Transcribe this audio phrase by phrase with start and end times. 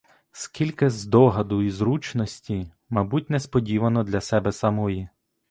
[0.31, 5.09] Скільки здогаду й зручності,— мабуть, несподівано для себе самої.